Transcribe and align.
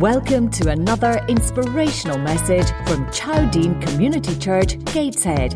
Welcome 0.00 0.48
to 0.52 0.70
another 0.70 1.20
inspirational 1.28 2.16
message 2.16 2.66
from 2.86 3.04
Chowdene 3.08 3.86
Community 3.86 4.34
Church, 4.38 4.82
Gateshead. 4.86 5.52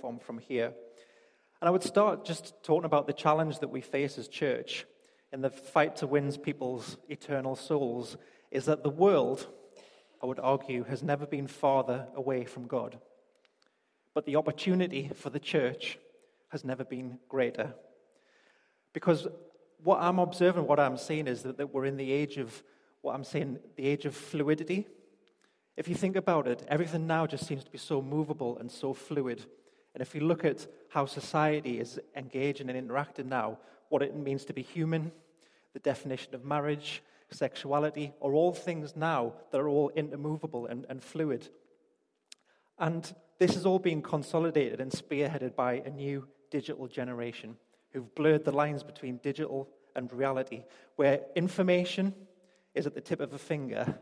from, 0.00 0.18
from 0.18 0.38
here. 0.38 0.72
And 1.62 1.68
I 1.68 1.70
would 1.70 1.84
start 1.84 2.24
just 2.24 2.54
talking 2.64 2.86
about 2.86 3.06
the 3.06 3.12
challenge 3.12 3.60
that 3.60 3.68
we 3.68 3.82
face 3.82 4.18
as 4.18 4.26
church 4.26 4.84
in 5.32 5.42
the 5.42 5.50
fight 5.50 5.94
to 5.98 6.08
win 6.08 6.32
people's 6.32 6.96
eternal 7.08 7.54
souls 7.54 8.16
is 8.50 8.64
that 8.64 8.82
the 8.82 8.90
world, 8.90 9.46
I 10.20 10.26
would 10.26 10.40
argue, 10.40 10.82
has 10.82 11.04
never 11.04 11.24
been 11.24 11.46
farther 11.46 12.08
away 12.16 12.46
from 12.46 12.66
God. 12.66 12.98
But 14.12 14.26
the 14.26 14.34
opportunity 14.34 15.12
for 15.14 15.30
the 15.30 15.38
church 15.38 16.00
has 16.48 16.64
never 16.64 16.82
been 16.82 17.20
greater. 17.28 17.74
Because 18.92 19.28
what 19.84 20.02
I'm 20.02 20.18
observing, 20.18 20.66
what 20.66 20.80
I'm 20.80 20.96
seeing 20.96 21.28
is 21.28 21.44
that, 21.44 21.58
that 21.58 21.72
we're 21.72 21.84
in 21.84 21.96
the 21.96 22.10
age 22.10 22.38
of, 22.38 22.60
what 23.02 23.14
I'm 23.14 23.22
saying, 23.22 23.60
the 23.76 23.86
age 23.86 24.04
of 24.04 24.16
fluidity. 24.16 24.88
If 25.76 25.86
you 25.86 25.94
think 25.94 26.16
about 26.16 26.48
it, 26.48 26.66
everything 26.66 27.06
now 27.06 27.28
just 27.28 27.46
seems 27.46 27.62
to 27.62 27.70
be 27.70 27.78
so 27.78 28.02
movable 28.02 28.58
and 28.58 28.68
so 28.68 28.92
fluid. 28.92 29.46
And 29.94 30.00
if 30.00 30.14
you 30.14 30.22
look 30.22 30.44
at 30.44 30.66
how 30.88 31.06
society 31.06 31.78
is 31.78 32.00
engaging 32.16 32.68
and 32.68 32.78
interacting 32.78 33.28
now, 33.28 33.58
what 33.88 34.02
it 34.02 34.16
means 34.16 34.44
to 34.46 34.54
be 34.54 34.62
human, 34.62 35.12
the 35.74 35.80
definition 35.80 36.34
of 36.34 36.44
marriage, 36.44 37.02
sexuality, 37.30 38.12
are 38.22 38.32
all 38.32 38.52
things 38.52 38.96
now 38.96 39.34
that 39.50 39.60
are 39.60 39.68
all 39.68 39.90
intermovable 39.96 40.70
and, 40.70 40.86
and 40.88 41.02
fluid. 41.02 41.48
And 42.78 43.12
this 43.38 43.56
is 43.56 43.66
all 43.66 43.78
being 43.78 44.02
consolidated 44.02 44.80
and 44.80 44.90
spearheaded 44.90 45.54
by 45.54 45.82
a 45.84 45.90
new 45.90 46.26
digital 46.50 46.86
generation 46.86 47.56
who've 47.90 48.14
blurred 48.14 48.44
the 48.44 48.52
lines 48.52 48.82
between 48.82 49.18
digital 49.18 49.68
and 49.94 50.12
reality, 50.12 50.62
where 50.96 51.20
information 51.36 52.14
is 52.74 52.86
at 52.86 52.94
the 52.94 53.00
tip 53.00 53.20
of 53.20 53.34
a 53.34 53.38
finger, 53.38 53.98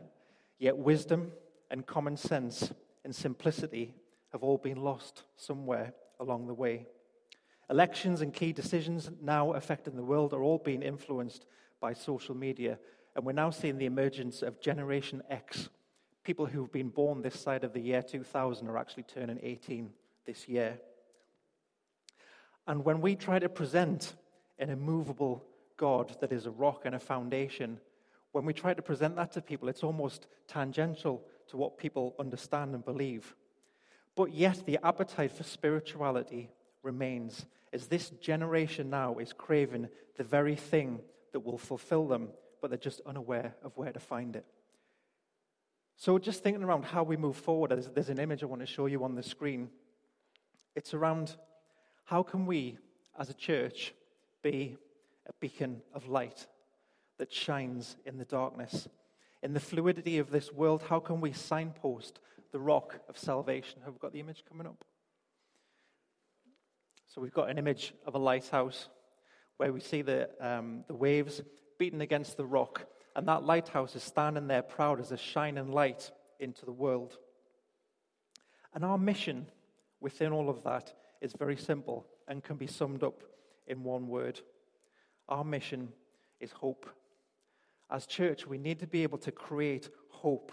yet 0.57 0.77
wisdom 0.77 1.31
and 1.69 1.85
common 1.85 2.15
sense 2.15 2.71
and 3.03 3.13
simplicity 3.13 3.93
have 4.31 4.43
all 4.43 4.57
been 4.57 4.81
lost 4.81 5.23
somewhere 5.35 5.93
along 6.19 6.47
the 6.47 6.53
way. 6.53 6.85
Elections 7.69 8.21
and 8.21 8.33
key 8.33 8.51
decisions 8.51 9.09
now 9.21 9.53
affecting 9.53 9.95
the 9.95 10.03
world 10.03 10.33
are 10.33 10.43
all 10.43 10.57
being 10.57 10.81
influenced 10.81 11.45
by 11.79 11.93
social 11.93 12.35
media. 12.35 12.77
And 13.15 13.25
we're 13.25 13.31
now 13.33 13.49
seeing 13.49 13.77
the 13.77 13.85
emergence 13.85 14.41
of 14.41 14.61
Generation 14.61 15.21
X. 15.29 15.69
People 16.23 16.45
who've 16.45 16.71
been 16.71 16.89
born 16.89 17.21
this 17.21 17.39
side 17.39 17.63
of 17.63 17.73
the 17.73 17.79
year 17.79 18.01
2000 18.01 18.67
are 18.67 18.77
actually 18.77 19.03
turning 19.03 19.39
18 19.41 19.89
this 20.25 20.47
year. 20.47 20.79
And 22.67 22.85
when 22.85 23.01
we 23.01 23.15
try 23.15 23.39
to 23.39 23.49
present 23.49 24.15
an 24.59 24.69
immovable 24.69 25.43
God 25.77 26.15
that 26.21 26.31
is 26.31 26.45
a 26.45 26.51
rock 26.51 26.83
and 26.85 26.93
a 26.93 26.99
foundation, 26.99 27.79
when 28.33 28.45
we 28.45 28.53
try 28.53 28.73
to 28.73 28.81
present 28.81 29.15
that 29.15 29.31
to 29.33 29.41
people, 29.41 29.67
it's 29.67 29.83
almost 29.83 30.27
tangential 30.47 31.23
to 31.47 31.57
what 31.57 31.77
people 31.77 32.15
understand 32.19 32.75
and 32.75 32.85
believe. 32.85 33.35
But 34.21 34.35
yet, 34.35 34.67
the 34.67 34.77
appetite 34.83 35.31
for 35.31 35.41
spirituality 35.41 36.51
remains, 36.83 37.47
as 37.73 37.87
this 37.87 38.11
generation 38.21 38.91
now 38.91 39.17
is 39.17 39.33
craving 39.33 39.89
the 40.15 40.23
very 40.23 40.55
thing 40.55 40.99
that 41.31 41.39
will 41.39 41.57
fulfill 41.57 42.07
them, 42.07 42.29
but 42.61 42.69
they're 42.69 42.77
just 42.77 43.01
unaware 43.07 43.55
of 43.63 43.75
where 43.75 43.91
to 43.91 43.99
find 43.99 44.35
it. 44.35 44.45
So, 45.95 46.19
just 46.19 46.43
thinking 46.43 46.61
around 46.61 46.85
how 46.85 47.01
we 47.01 47.17
move 47.17 47.35
forward, 47.35 47.71
there's, 47.71 47.87
there's 47.87 48.09
an 48.09 48.19
image 48.19 48.43
I 48.43 48.45
want 48.45 48.61
to 48.61 48.67
show 48.67 48.85
you 48.85 49.03
on 49.03 49.15
the 49.15 49.23
screen. 49.23 49.71
It's 50.75 50.93
around 50.93 51.35
how 52.03 52.21
can 52.21 52.45
we, 52.45 52.77
as 53.17 53.31
a 53.31 53.33
church, 53.33 53.91
be 54.43 54.77
a 55.25 55.33
beacon 55.39 55.81
of 55.95 56.07
light 56.07 56.45
that 57.17 57.33
shines 57.33 57.95
in 58.05 58.19
the 58.19 58.25
darkness? 58.25 58.87
In 59.41 59.53
the 59.53 59.59
fluidity 59.59 60.19
of 60.19 60.29
this 60.29 60.53
world, 60.53 60.83
how 60.87 60.99
can 60.99 61.21
we 61.21 61.33
signpost 61.33 62.19
the 62.51 62.59
rock 62.59 62.99
of 63.07 63.17
salvation. 63.17 63.79
Have 63.85 63.93
we 63.93 63.99
got 63.99 64.13
the 64.13 64.19
image 64.19 64.43
coming 64.47 64.67
up? 64.67 64.83
So 67.07 67.21
we've 67.21 67.33
got 67.33 67.49
an 67.49 67.57
image 67.57 67.93
of 68.05 68.15
a 68.15 68.17
lighthouse 68.19 68.87
where 69.57 69.73
we 69.73 69.79
see 69.79 70.01
the, 70.01 70.29
um, 70.39 70.83
the 70.87 70.95
waves 70.95 71.41
beating 71.77 72.01
against 72.01 72.37
the 72.37 72.45
rock, 72.45 72.85
and 73.15 73.27
that 73.27 73.43
lighthouse 73.43 73.95
is 73.95 74.03
standing 74.03 74.47
there 74.47 74.61
proud 74.61 74.99
as 74.99 75.11
a 75.11 75.17
shining 75.17 75.71
light 75.71 76.11
into 76.39 76.65
the 76.65 76.71
world. 76.71 77.17
And 78.73 78.85
our 78.85 78.97
mission 78.97 79.47
within 79.99 80.31
all 80.31 80.49
of 80.49 80.63
that 80.63 80.93
is 81.21 81.33
very 81.33 81.57
simple 81.57 82.05
and 82.27 82.43
can 82.43 82.55
be 82.55 82.67
summed 82.67 83.03
up 83.03 83.23
in 83.67 83.83
one 83.83 84.07
word. 84.07 84.39
Our 85.27 85.43
mission 85.43 85.89
is 86.39 86.51
hope. 86.51 86.89
As 87.89 88.05
church, 88.05 88.47
we 88.47 88.57
need 88.57 88.79
to 88.79 88.87
be 88.87 89.03
able 89.03 89.17
to 89.19 89.31
create 89.31 89.89
hope 90.09 90.51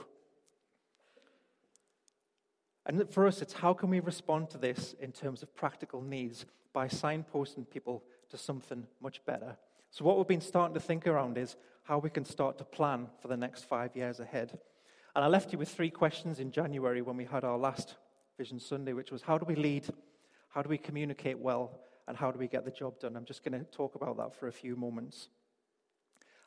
and 2.89 3.09
for 3.11 3.27
us, 3.27 3.43
it's 3.43 3.53
how 3.53 3.75
can 3.75 3.91
we 3.91 4.01
respond 4.01 4.49
to 4.51 4.59
this 4.59 4.95
in 4.99 5.13
terms 5.13 5.43
of 5.43 5.55
practical 5.55 6.01
needs 6.01 6.47
by 6.73 6.89
signposting 6.89 7.69
people 7.69 8.03
to 8.31 8.39
something 8.39 8.87
much 9.01 9.25
better. 9.27 9.57
So, 9.91 10.05
what 10.05 10.17
we've 10.17 10.27
been 10.27 10.41
starting 10.41 10.75
to 10.75 10.81
think 10.81 11.07
around 11.07 11.37
is 11.37 11.57
how 11.83 11.99
we 11.99 12.09
can 12.09 12.25
start 12.25 12.57
to 12.59 12.65
plan 12.65 13.09
for 13.21 13.29
the 13.29 13.37
next 13.37 13.65
five 13.65 13.95
years 13.95 14.21
ahead. 14.21 14.59
And 15.15 15.25
I 15.25 15.29
left 15.29 15.53
you 15.53 15.59
with 15.59 15.69
three 15.69 15.91
questions 15.91 16.41
in 16.41 16.51
January 16.51 17.03
when 17.03 17.17
we 17.17 17.25
had 17.27 17.45
our 17.45 17.59
last 17.59 17.97
Vision 18.39 18.59
Sunday, 18.59 18.95
which 18.95 19.11
was 19.11 19.23
how 19.23 19.37
do 19.37 19.45
we 19.45 19.55
lead, 19.55 19.87
how 20.49 20.63
do 20.63 20.69
we 20.69 20.79
communicate 20.79 21.39
well, 21.39 21.81
and 22.07 22.17
how 22.17 22.31
do 22.31 22.39
we 22.39 22.49
get 22.49 22.65
the 22.65 22.71
job 22.71 22.99
done? 23.01 23.17
I'm 23.17 23.25
just 23.25 23.45
going 23.45 23.59
to 23.59 23.71
talk 23.71 23.97
about 23.97 24.17
that 24.17 24.35
for 24.35 24.49
a 24.49 24.53
few 24.53 24.77
moments. 24.77 25.29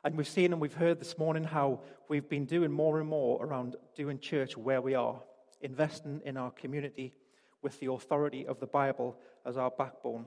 And 0.03 0.17
we've 0.17 0.27
seen 0.27 0.53
and 0.53 0.61
we've 0.61 0.73
heard 0.73 0.99
this 0.99 1.19
morning 1.19 1.43
how 1.43 1.81
we've 2.09 2.27
been 2.27 2.45
doing 2.45 2.71
more 2.71 2.99
and 2.99 3.07
more 3.07 3.43
around 3.45 3.75
doing 3.95 4.17
church 4.17 4.57
where 4.57 4.81
we 4.81 4.95
are 4.95 5.21
investing 5.61 6.21
in 6.25 6.37
our 6.37 6.51
community 6.51 7.13
with 7.61 7.79
the 7.79 7.91
authority 7.91 8.45
of 8.45 8.59
the 8.59 8.67
Bible 8.67 9.17
as 9.45 9.57
our 9.57 9.71
backbone. 9.71 10.25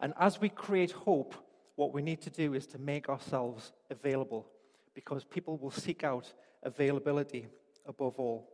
And 0.00 0.12
as 0.18 0.40
we 0.40 0.48
create 0.48 0.90
hope, 0.90 1.34
what 1.76 1.92
we 1.92 2.02
need 2.02 2.20
to 2.22 2.30
do 2.30 2.54
is 2.54 2.66
to 2.68 2.78
make 2.78 3.08
ourselves 3.08 3.72
available 3.90 4.46
because 4.94 5.24
people 5.24 5.56
will 5.58 5.70
seek 5.70 6.04
out 6.04 6.32
availability 6.62 7.46
above 7.86 8.18
all. 8.18 8.48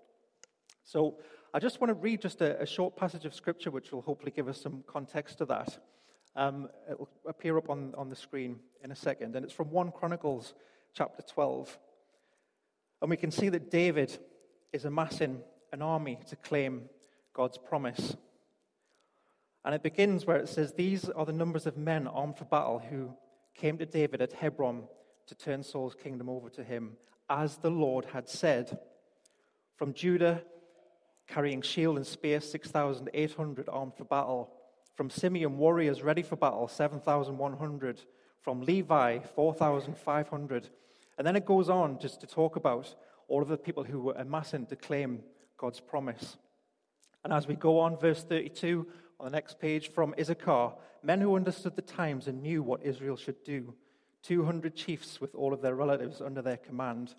So 0.84 1.19
I 1.53 1.58
just 1.58 1.81
want 1.81 1.91
to 1.91 1.94
read 1.94 2.20
just 2.20 2.41
a, 2.41 2.60
a 2.60 2.66
short 2.66 2.97
passage 2.97 3.25
of 3.25 3.34
scripture 3.34 3.70
which 3.70 3.92
will 3.92 4.03
hopefully 4.03 4.32
give 4.34 4.48
us 4.48 4.60
some 4.60 4.84
context 4.87 5.38
to 5.38 5.47
that. 5.47 5.78
Um, 6.37 6.69
it 6.88 6.98
will 6.98 7.08
appear 7.26 7.58
up 7.58 7.70
on, 7.70 7.94
on 7.97 8.08
the 8.08 8.16
screen 8.16 8.60
in 8.84 8.92
a 8.92 8.97
second. 8.97 9.34
And 9.34 9.44
it's 9.44 9.54
from 9.54 9.70
1 9.70 9.91
Chronicles 9.92 10.54
chapter 10.94 11.22
12. 11.22 11.78
And 13.00 13.10
we 13.10 13.16
can 13.16 13.31
see 13.31 13.48
that 13.48 13.70
David 13.70 14.19
is 14.72 14.84
amassing 14.84 15.40
an 15.72 15.82
army 15.82 16.18
to 16.28 16.36
claim 16.36 16.88
God's 17.34 17.58
promise. 17.58 18.16
And 19.64 19.74
it 19.74 19.82
begins 19.82 20.26
where 20.26 20.38
it 20.38 20.48
says, 20.48 20.72
These 20.72 21.08
are 21.10 21.26
the 21.26 21.32
numbers 21.32 21.66
of 21.66 21.76
men 21.76 22.06
armed 22.06 22.38
for 22.38 22.44
battle 22.44 22.78
who 22.78 23.14
came 23.54 23.78
to 23.78 23.86
David 23.86 24.22
at 24.22 24.32
Hebron 24.32 24.84
to 25.26 25.34
turn 25.34 25.62
Saul's 25.62 25.94
kingdom 25.94 26.28
over 26.28 26.48
to 26.50 26.64
him, 26.64 26.96
as 27.28 27.58
the 27.58 27.70
Lord 27.70 28.06
had 28.06 28.28
said. 28.28 28.78
From 29.76 29.92
Judah, 29.92 30.42
carrying 31.26 31.62
shield 31.62 31.96
and 31.96 32.06
spear, 32.06 32.40
6,800 32.40 33.69
armed 33.69 33.94
for 33.94 34.04
battle. 34.04 34.50
From 34.94 35.10
Simeon, 35.10 35.58
warriors 35.58 36.02
ready 36.02 36.22
for 36.22 36.37
battle, 36.37 36.66
7,100. 36.66 38.02
From 38.40 38.62
Levi, 38.62 39.19
4,500. 39.34 40.70
And 41.19 41.26
then 41.26 41.37
it 41.37 41.44
goes 41.44 41.69
on 41.69 41.98
just 41.98 42.20
to 42.22 42.26
talk 42.26 42.56
about 42.56 42.94
all 43.28 43.42
of 43.42 43.48
the 43.48 43.56
people 43.56 43.84
who 43.84 44.00
were 44.00 44.14
amassing 44.14 44.66
to 44.66 44.76
claim 44.76 45.22
God's 45.56 45.80
promise. 45.80 46.36
And 47.25 47.32
as 47.32 47.46
we 47.46 47.54
go 47.54 47.80
on, 47.80 47.98
verse 47.98 48.25
32 48.25 48.86
on 49.20 49.26
the 49.26 49.32
next 49.32 49.58
page 49.58 49.90
from 49.92 50.14
Issachar, 50.19 50.72
men 51.02 51.20
who 51.20 51.36
understood 51.36 51.76
the 51.76 51.82
times 51.82 52.28
and 52.28 52.42
knew 52.42 52.62
what 52.62 52.82
Israel 52.82 53.16
should 53.16 53.42
do, 53.44 53.75
200 54.22 54.75
chiefs 54.75 55.20
with 55.20 55.34
all 55.34 55.52
of 55.52 55.60
their 55.60 55.75
relatives 55.75 56.20
under 56.20 56.42
their 56.42 56.56
command. 56.56 57.14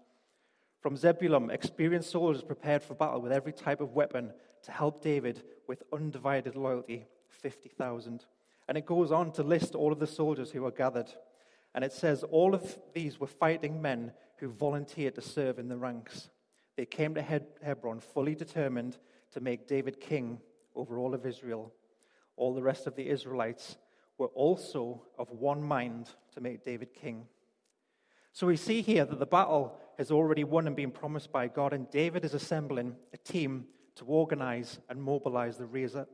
From 0.81 0.95
Zebulun, 0.95 1.51
experienced 1.51 2.11
soldiers 2.11 2.43
prepared 2.43 2.83
for 2.83 2.93
battle 2.93 3.21
with 3.21 3.31
every 3.31 3.51
type 3.51 3.81
of 3.81 3.93
weapon 3.93 4.31
to 4.63 4.71
help 4.71 5.01
David 5.01 5.43
with 5.67 5.83
undivided 5.91 6.55
loyalty, 6.55 7.05
50,000. 7.29 8.25
And 8.67 8.77
it 8.77 8.85
goes 8.85 9.11
on 9.11 9.31
to 9.33 9.43
list 9.43 9.75
all 9.75 9.91
of 9.91 9.99
the 9.99 10.07
soldiers 10.07 10.51
who 10.51 10.61
were 10.61 10.71
gathered. 10.71 11.11
And 11.75 11.83
it 11.83 11.93
says, 11.93 12.23
All 12.23 12.53
of 12.53 12.77
these 12.93 13.19
were 13.19 13.27
fighting 13.27 13.81
men 13.81 14.11
who 14.37 14.49
volunteered 14.49 15.15
to 15.15 15.21
serve 15.21 15.59
in 15.59 15.67
the 15.67 15.77
ranks. 15.77 16.29
They 16.75 16.85
came 16.85 17.13
to 17.15 17.41
Hebron 17.61 17.99
fully 17.99 18.35
determined 18.35 18.97
to 19.33 19.41
make 19.41 19.67
David 19.67 19.99
king 19.99 20.39
over 20.75 20.97
all 20.97 21.13
of 21.13 21.25
Israel. 21.25 21.73
All 22.37 22.55
the 22.55 22.63
rest 22.63 22.87
of 22.87 22.95
the 22.95 23.09
Israelites 23.09 23.77
were 24.17 24.27
also 24.27 25.03
of 25.17 25.29
one 25.31 25.61
mind 25.61 26.09
to 26.33 26.41
make 26.41 26.63
David 26.63 26.93
king. 26.93 27.27
So 28.31 28.47
we 28.47 28.55
see 28.55 28.81
here 28.81 29.05
that 29.05 29.19
the 29.19 29.25
battle 29.25 29.77
has 29.97 30.11
already 30.11 30.43
won 30.43 30.67
and 30.67 30.75
been 30.75 30.91
promised 30.91 31.31
by 31.31 31.47
God, 31.47 31.73
and 31.73 31.89
David 31.89 32.23
is 32.23 32.33
assembling 32.33 32.95
a 33.13 33.17
team 33.17 33.65
to 33.95 34.05
organize 34.05 34.79
and 34.89 35.01
mobilize 35.01 35.57
the 35.57 35.65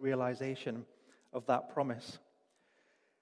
realization 0.02 0.86
of 1.34 1.46
that 1.46 1.70
promise. 1.70 2.18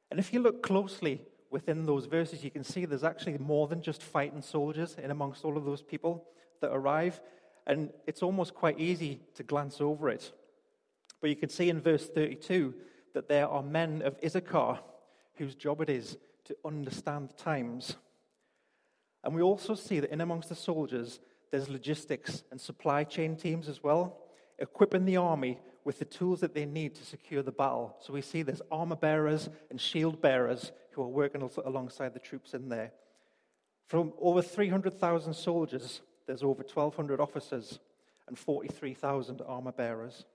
And 0.09 0.19
if 0.19 0.31
you 0.31 0.39
look 0.39 0.63
closely 0.63 1.21
within 1.53 1.85
those 1.85 2.07
verses, 2.07 2.43
you 2.43 2.49
can 2.49 2.63
see 2.63 2.83
there's 2.83 3.03
actually 3.03 3.37
more 3.37 3.67
than 3.67 3.81
just 3.81 4.01
fighting 4.01 4.41
soldiers 4.41 4.95
in 5.01 5.11
amongst 5.11 5.45
all 5.45 5.55
of 5.55 5.63
those 5.63 5.83
people 5.83 6.25
that 6.61 6.71
arrive. 6.73 7.21
And 7.67 7.91
it's 8.07 8.23
almost 8.23 8.55
quite 8.55 8.79
easy 8.79 9.21
to 9.35 9.43
glance 9.43 9.79
over 9.79 10.09
it. 10.09 10.33
But 11.21 11.29
you 11.29 11.35
can 11.35 11.49
see 11.49 11.69
in 11.69 11.79
verse 11.79 12.09
32 12.09 12.73
that 13.13 13.29
there 13.29 13.47
are 13.47 13.61
men 13.61 14.01
of 14.01 14.17
Issachar 14.25 14.79
whose 15.35 15.53
job 15.53 15.79
it 15.81 15.89
is 15.89 16.17
to 16.45 16.57
understand 16.65 17.29
the 17.29 17.41
times. 17.41 17.95
And 19.23 19.33
we 19.35 19.41
also 19.41 19.75
see 19.75 19.99
that 19.99 20.11
in 20.11 20.21
amongst 20.21 20.49
the 20.49 20.55
soldiers, 20.55 21.19
there's 21.51 21.69
logistics 21.69 22.43
and 22.49 22.59
supply 22.59 23.03
chain 23.03 23.35
teams 23.35 23.69
as 23.69 23.83
well, 23.83 24.17
equipping 24.57 25.05
the 25.05 25.17
army 25.17 25.59
with 25.85 25.99
the 25.99 26.05
tools 26.05 26.39
that 26.39 26.55
they 26.55 26.65
need 26.65 26.95
to 26.95 27.05
secure 27.05 27.43
the 27.43 27.51
battle. 27.51 27.95
So 27.99 28.11
we 28.11 28.21
see 28.21 28.41
there's 28.41 28.61
armor 28.71 28.95
bearers 28.95 29.49
and 29.69 29.79
shield 29.79 30.19
bearers 30.19 30.71
who 30.93 31.01
are 31.01 31.07
working 31.07 31.47
alongside 31.65 32.13
the 32.13 32.19
troops 32.19 32.53
in 32.53 32.69
there. 32.69 32.91
From 33.87 34.13
over 34.19 34.41
300,000 34.41 35.33
soldiers, 35.33 36.01
there's 36.25 36.43
over 36.43 36.63
1,200 36.63 37.19
officers 37.19 37.79
and 38.27 38.37
43,000 38.37 39.41
armor 39.45 39.71
bearers. 39.71 40.25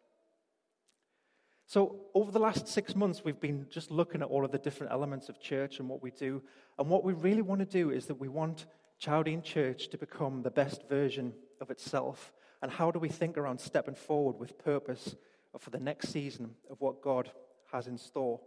So, 1.67 1.97
over 2.15 2.31
the 2.31 2.39
last 2.39 2.67
six 2.67 2.97
months, 2.97 3.23
we've 3.25 3.41
been 3.41 3.67
just 3.69 3.91
looking 3.91 4.23
at 4.23 4.29
all 4.29 4.45
of 4.45 4.53
the 4.53 4.59
different 4.59 4.93
elements 4.93 5.29
of 5.29 5.39
church 5.39 5.81
and 5.81 5.89
what 5.89 6.03
we 6.03 6.11
do. 6.11 6.43
And 6.79 6.89
what 6.89 7.05
we 7.05 7.13
really 7.13 7.43
want 7.43 7.59
to 7.61 7.67
do 7.67 7.91
is 7.91 8.07
that 8.07 8.15
we 8.15 8.29
want 8.29 8.67
Chowdene 9.03 9.43
Church 9.43 9.89
to 9.89 9.99
become 9.99 10.43
the 10.43 10.51
best 10.51 10.89
version 10.89 11.35
of 11.61 11.71
itself. 11.71 12.33
And 12.63 12.71
how 12.71 12.91
do 12.91 12.99
we 12.99 13.11
think 13.11 13.37
around 13.37 13.61
stepping 13.61 13.95
forward 13.95 14.39
with 14.39 14.59
purpose 14.59 15.15
for 15.59 15.71
the 15.71 15.79
next 15.79 16.09
season 16.09 16.55
of 16.71 16.81
what 16.81 17.03
God 17.03 17.31
has 17.71 17.87
in 17.87 17.99
store? 17.99 18.41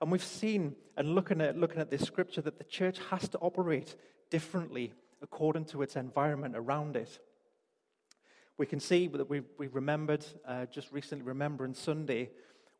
And 0.00 0.12
we've 0.12 0.22
seen 0.22 0.76
and 0.96 1.14
looking 1.14 1.40
at, 1.40 1.56
looking 1.56 1.80
at 1.80 1.90
this 1.90 2.02
scripture 2.02 2.40
that 2.42 2.58
the 2.58 2.64
church 2.64 2.98
has 3.10 3.28
to 3.28 3.38
operate 3.38 3.96
differently 4.30 4.92
according 5.22 5.64
to 5.66 5.82
its 5.82 5.96
environment 5.96 6.54
around 6.56 6.96
it. 6.96 7.18
We 8.58 8.66
can 8.66 8.80
see 8.80 9.08
that 9.08 9.28
we, 9.28 9.42
we 9.58 9.66
remembered 9.68 10.24
uh, 10.46 10.66
just 10.66 10.90
recently, 10.90 11.24
Remembrance 11.24 11.78
Sunday, 11.78 12.30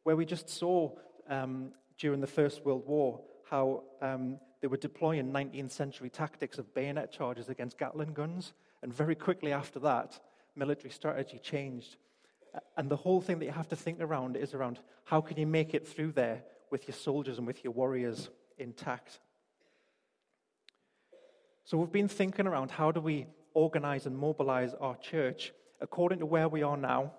where 0.05 0.17
we 0.17 0.25
just 0.25 0.49
saw 0.49 0.93
um, 1.29 1.73
during 1.99 2.21
the 2.21 2.27
First 2.27 2.65
World 2.65 2.87
War 2.87 3.21
how 3.51 3.85
um, 4.01 4.39
they 4.61 4.69
were 4.69 4.77
deploying 4.77 5.33
19th 5.33 5.71
century 5.71 6.11
tactics 6.11 6.59
of 6.59 6.73
bayonet 6.75 7.13
charges 7.13 7.49
against 7.49 7.79
Gatling 7.79 8.15
guns. 8.15 8.55
And 8.83 8.93
very 8.93 9.15
quickly 9.15 9.53
after 9.53 9.79
that, 9.81 10.19
military 10.55 10.91
strategy 10.91 11.39
changed. 11.39 11.97
And 12.77 12.91
the 12.91 12.97
whole 12.97 13.21
thing 13.21 13.39
that 13.39 13.45
you 13.45 13.53
have 13.53 13.69
to 13.69 13.77
think 13.77 14.01
around 14.01 14.37
is 14.37 14.55
around 14.55 14.81
how 15.05 15.21
can 15.21 15.37
you 15.37 15.47
make 15.47 15.75
it 15.75 15.87
through 15.87 16.13
there 16.13 16.43
with 16.71 16.89
your 16.89 16.95
soldiers 16.95 17.39
and 17.39 17.47
with 17.47 17.65
your 17.65 17.73
warriors 17.73 18.31
intact. 18.59 19.21
So 21.65 21.77
we've 21.79 21.93
been 21.93 22.09
thinking 22.09 22.47
around 22.47 22.71
how 22.71 22.93
do 22.93 23.01
we 23.01 23.27
organize 23.55 24.07
and 24.07 24.17
mobilize 24.17 24.75
our 24.75 24.97
church 24.97 25.53
according 25.81 26.21
to 26.21 26.27
where 26.27 26.49
we 26.49 26.63
are 26.63 26.77
now 26.77 27.13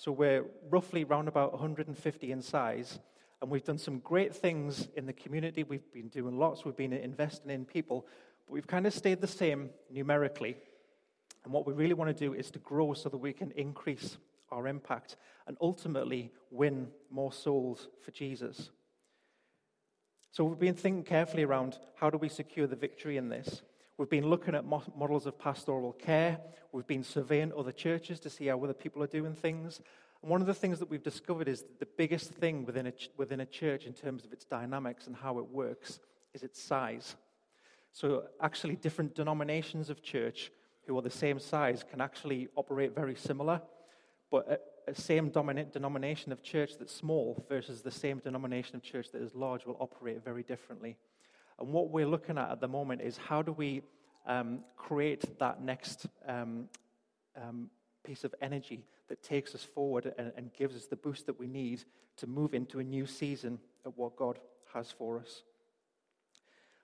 so 0.00 0.12
we're 0.12 0.46
roughly 0.70 1.04
around 1.04 1.28
about 1.28 1.52
150 1.52 2.32
in 2.32 2.40
size. 2.40 2.98
And 3.42 3.50
we've 3.50 3.64
done 3.64 3.76
some 3.76 3.98
great 3.98 4.34
things 4.34 4.88
in 4.96 5.04
the 5.04 5.12
community. 5.12 5.62
We've 5.62 5.92
been 5.92 6.08
doing 6.08 6.38
lots. 6.38 6.64
We've 6.64 6.76
been 6.76 6.94
investing 6.94 7.50
in 7.50 7.66
people. 7.66 8.06
But 8.46 8.54
we've 8.54 8.66
kind 8.66 8.86
of 8.86 8.94
stayed 8.94 9.20
the 9.20 9.26
same 9.26 9.68
numerically. 9.90 10.56
And 11.44 11.52
what 11.52 11.66
we 11.66 11.74
really 11.74 11.92
want 11.92 12.16
to 12.16 12.24
do 12.24 12.34
is 12.34 12.50
to 12.52 12.58
grow 12.58 12.94
so 12.94 13.10
that 13.10 13.18
we 13.18 13.34
can 13.34 13.50
increase 13.52 14.16
our 14.50 14.66
impact 14.66 15.16
and 15.46 15.56
ultimately 15.60 16.32
win 16.50 16.88
more 17.10 17.32
souls 17.32 17.88
for 18.02 18.10
Jesus. 18.10 18.70
So 20.32 20.44
we've 20.44 20.58
been 20.58 20.74
thinking 20.74 21.02
carefully 21.02 21.42
around 21.42 21.78
how 21.96 22.08
do 22.08 22.16
we 22.16 22.28
secure 22.28 22.68
the 22.68 22.76
victory 22.76 23.16
in 23.16 23.28
this. 23.28 23.62
We've 23.98 24.08
been 24.08 24.30
looking 24.30 24.54
at 24.54 24.64
models 24.64 25.26
of 25.26 25.38
pastoral 25.38 25.92
care. 25.92 26.38
We've 26.72 26.86
been 26.86 27.02
surveying 27.02 27.52
other 27.56 27.72
churches 27.72 28.20
to 28.20 28.30
see 28.30 28.46
how 28.46 28.62
other 28.62 28.72
people 28.72 29.02
are 29.02 29.08
doing 29.08 29.34
things. 29.34 29.80
And 30.22 30.30
one 30.30 30.40
of 30.40 30.46
the 30.46 30.54
things 30.54 30.78
that 30.78 30.88
we've 30.88 31.02
discovered 31.02 31.48
is 31.48 31.62
that 31.62 31.80
the 31.80 31.88
biggest 31.98 32.30
thing 32.30 32.64
within 32.64 32.86
a, 32.86 32.92
within 33.16 33.40
a 33.40 33.46
church 33.46 33.86
in 33.86 33.92
terms 33.92 34.24
of 34.24 34.32
its 34.32 34.44
dynamics 34.44 35.08
and 35.08 35.16
how 35.16 35.38
it 35.38 35.46
works 35.50 35.98
is 36.32 36.44
its 36.44 36.62
size. 36.62 37.16
So, 37.92 38.24
actually, 38.40 38.76
different 38.76 39.16
denominations 39.16 39.90
of 39.90 40.00
church 40.00 40.52
who 40.86 40.96
are 40.96 41.02
the 41.02 41.10
same 41.10 41.40
size 41.40 41.84
can 41.88 42.00
actually 42.00 42.48
operate 42.54 42.94
very 42.94 43.16
similar, 43.16 43.60
but 44.30 44.69
same 44.92 45.30
dominant 45.30 45.72
denomination 45.72 46.32
of 46.32 46.42
church 46.42 46.72
that's 46.78 46.94
small 46.94 47.44
versus 47.48 47.82
the 47.82 47.90
same 47.90 48.18
denomination 48.18 48.76
of 48.76 48.82
church 48.82 49.10
that 49.12 49.22
is 49.22 49.34
large 49.34 49.66
will 49.66 49.76
operate 49.80 50.24
very 50.24 50.42
differently. 50.42 50.96
And 51.58 51.72
what 51.72 51.90
we're 51.90 52.06
looking 52.06 52.38
at 52.38 52.50
at 52.50 52.60
the 52.60 52.68
moment 52.68 53.02
is 53.02 53.16
how 53.16 53.42
do 53.42 53.52
we 53.52 53.82
um, 54.26 54.60
create 54.76 55.38
that 55.38 55.62
next 55.62 56.06
um, 56.26 56.68
um, 57.40 57.70
piece 58.04 58.24
of 58.24 58.34
energy 58.40 58.84
that 59.08 59.22
takes 59.22 59.54
us 59.54 59.62
forward 59.62 60.12
and, 60.18 60.32
and 60.36 60.52
gives 60.54 60.76
us 60.76 60.86
the 60.86 60.96
boost 60.96 61.26
that 61.26 61.38
we 61.38 61.46
need 61.46 61.84
to 62.16 62.26
move 62.26 62.54
into 62.54 62.78
a 62.78 62.84
new 62.84 63.06
season 63.06 63.58
of 63.84 63.96
what 63.96 64.16
God 64.16 64.38
has 64.72 64.90
for 64.90 65.18
us. 65.18 65.42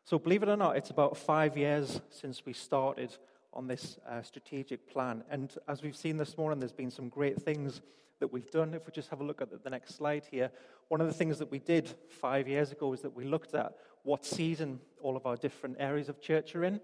So, 0.04 0.18
believe 0.18 0.42
it 0.42 0.48
or 0.48 0.56
not, 0.56 0.76
it's 0.76 0.90
about 0.90 1.16
five 1.16 1.56
years 1.56 2.00
since 2.10 2.46
we 2.46 2.52
started 2.52 3.16
on 3.52 3.66
this 3.66 3.98
uh, 4.08 4.22
strategic 4.22 4.90
plan. 4.90 5.24
And 5.30 5.54
as 5.68 5.82
we've 5.82 5.96
seen 5.96 6.16
this 6.16 6.36
morning, 6.36 6.58
there's 6.58 6.72
been 6.72 6.90
some 6.90 7.08
great 7.08 7.40
things 7.40 7.80
that 8.20 8.32
we've 8.32 8.50
done. 8.50 8.74
If 8.74 8.86
we 8.86 8.92
just 8.92 9.10
have 9.10 9.20
a 9.20 9.24
look 9.24 9.40
at 9.40 9.62
the 9.62 9.70
next 9.70 9.94
slide 9.96 10.24
here, 10.30 10.50
one 10.88 11.00
of 11.00 11.06
the 11.06 11.12
things 11.12 11.38
that 11.38 11.50
we 11.50 11.58
did 11.58 11.92
five 12.08 12.48
years 12.48 12.72
ago 12.72 12.92
is 12.92 13.00
that 13.02 13.14
we 13.14 13.24
looked 13.24 13.54
at 13.54 13.76
what 14.02 14.24
season 14.24 14.80
all 15.02 15.16
of 15.16 15.26
our 15.26 15.36
different 15.36 15.76
areas 15.78 16.08
of 16.08 16.20
church 16.20 16.54
are 16.54 16.64
in. 16.64 16.80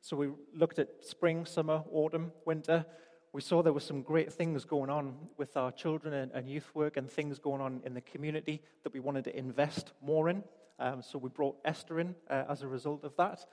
So 0.00 0.16
we 0.16 0.28
looked 0.54 0.78
at 0.78 0.88
spring, 1.00 1.46
summer, 1.46 1.82
autumn, 1.90 2.32
winter. 2.44 2.84
We 3.32 3.40
saw 3.40 3.62
there 3.62 3.72
were 3.72 3.80
some 3.80 4.02
great 4.02 4.32
things 4.32 4.64
going 4.64 4.90
on 4.90 5.14
with 5.38 5.56
our 5.56 5.72
children 5.72 6.30
and, 6.34 6.48
youth 6.48 6.70
work 6.74 6.96
and 6.96 7.10
things 7.10 7.38
going 7.38 7.60
on 7.60 7.80
in 7.84 7.94
the 7.94 8.00
community 8.00 8.60
that 8.82 8.92
we 8.92 9.00
wanted 9.00 9.24
to 9.24 9.38
invest 9.38 9.92
more 10.02 10.28
in. 10.28 10.44
Um, 10.78 11.00
so 11.00 11.18
we 11.18 11.30
brought 11.30 11.56
Esther 11.64 12.00
in 12.00 12.14
uh, 12.28 12.44
as 12.48 12.62
a 12.62 12.68
result 12.68 13.04
of 13.04 13.16
that. 13.16 13.46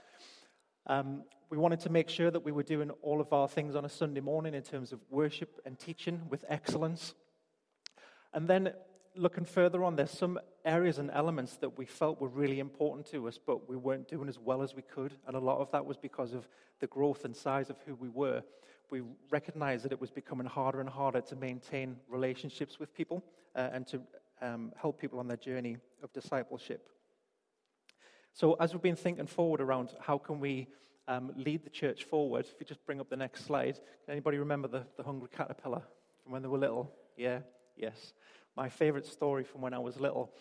Um, 0.88 1.24
we 1.50 1.58
wanted 1.58 1.82
to 1.82 1.90
make 1.90 2.10
sure 2.10 2.32
that 2.32 2.44
we 2.44 2.52
were 2.52 2.64
doing 2.64 2.92
all 3.02 3.20
of 3.22 3.34
our 3.34 3.48
things 3.48 3.76
on 3.76 3.86
a 3.86 3.90
Sunday 3.90 4.22
morning 4.22 4.54
in 4.54 4.64
terms 4.64 4.94
of 4.94 5.00
worship 5.10 5.60
and 5.66 5.78
teaching 5.78 6.22
with 6.30 6.46
excellence. 6.48 7.14
And 8.34 8.48
then 8.48 8.74
looking 9.16 9.46
further 9.46 9.84
on, 9.84 9.96
there's 9.96 10.12
some 10.12 10.40
areas 10.64 10.98
and 10.98 11.12
elements 11.12 11.58
that 11.58 11.78
we 11.78 11.86
felt 11.86 12.22
were 12.22 12.30
really 12.30 12.60
important 12.60 13.06
to 13.08 13.28
us, 13.28 13.38
but 13.38 13.70
we 13.70 13.76
weren't 13.76 14.08
doing 14.08 14.30
as 14.30 14.40
well 14.40 14.62
as 14.62 14.74
we 14.74 14.82
could. 14.82 15.14
And 15.28 15.36
a 15.36 15.40
lot 15.40 15.60
of 15.60 15.70
that 15.72 15.86
was 15.86 15.98
because 15.98 16.34
of 16.34 16.48
the 16.80 16.88
growth 16.88 17.26
and 17.26 17.36
size 17.36 17.70
of 17.70 17.78
who 17.86 17.96
we 17.96 18.10
were. 18.10 18.44
We 18.90 19.02
recognized 19.30 19.86
that 19.86 19.92
it 19.92 20.02
was 20.02 20.12
becoming 20.12 20.48
harder 20.48 20.80
and 20.80 20.90
harder 20.90 21.22
to 21.22 21.36
maintain 21.36 21.98
relationships 22.10 22.80
with 22.80 22.94
people 22.94 23.24
uh, 23.56 23.70
and 23.74 23.86
to 23.88 24.02
um, 24.42 24.72
help 24.82 25.00
people 25.00 25.20
on 25.20 25.28
their 25.28 25.38
journey 25.38 25.78
of 26.02 26.12
discipleship. 26.14 26.90
So, 28.34 28.54
as 28.54 28.74
we've 28.74 28.82
been 28.82 28.96
thinking 28.96 29.28
forward 29.28 29.62
around 29.62 29.92
how 30.00 30.18
can 30.18 30.40
we 30.40 30.68
um, 31.08 31.32
lead 31.36 31.64
the 31.64 31.70
church 31.70 32.06
forward, 32.06 32.46
if 32.46 32.56
you 32.60 32.66
just 32.66 32.86
bring 32.86 33.00
up 33.00 33.10
the 33.10 33.18
next 33.18 33.46
slide, 33.46 33.76
can 34.06 34.12
anybody 34.12 34.38
remember 34.38 34.68
the, 34.68 34.86
the 34.98 35.04
hungry 35.04 35.30
caterpillar 35.36 35.82
from 36.24 36.32
when 36.32 36.42
they 36.42 36.48
were 36.48 36.58
little? 36.58 36.92
Yeah, 37.18 37.40
yes 37.76 38.14
my 38.56 38.70
favorite 38.70 39.06
story 39.06 39.44
from 39.44 39.62
when 39.62 39.74
I 39.74 39.80
was 39.80 40.00
little 40.00 40.32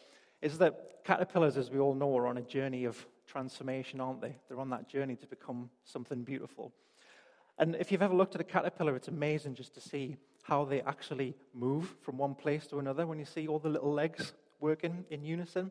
is 0.42 0.58
that 0.58 1.04
caterpillars, 1.04 1.56
as 1.56 1.70
we 1.70 1.78
all 1.78 1.94
know, 1.94 2.16
are 2.16 2.26
on 2.26 2.38
a 2.38 2.42
journey 2.42 2.84
of 2.84 3.06
transformation, 3.26 4.00
aren't 4.00 4.20
they? 4.20 4.36
They're 4.48 4.60
on 4.60 4.70
that 4.70 4.88
journey 4.88 5.16
to 5.16 5.26
become 5.26 5.70
something 5.84 6.22
beautiful. 6.22 6.72
And 7.58 7.76
if 7.76 7.92
you've 7.92 8.02
ever 8.02 8.14
looked 8.14 8.34
at 8.34 8.40
a 8.40 8.44
caterpillar, 8.44 8.96
it's 8.96 9.08
amazing 9.08 9.54
just 9.54 9.74
to 9.74 9.80
see 9.80 10.16
how 10.42 10.64
they 10.64 10.80
actually 10.80 11.36
move 11.54 11.94
from 12.00 12.16
one 12.16 12.34
place 12.34 12.66
to 12.68 12.78
another 12.78 13.06
when 13.06 13.18
you 13.18 13.26
see 13.26 13.46
all 13.46 13.58
the 13.58 13.68
little 13.68 13.92
legs 13.92 14.32
working 14.60 15.04
in 15.10 15.24
unison. 15.24 15.70